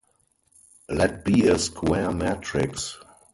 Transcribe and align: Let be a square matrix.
Let 0.89 1.23
be 1.23 1.45
a 1.47 1.59
square 1.59 2.09
matrix. 2.11 2.97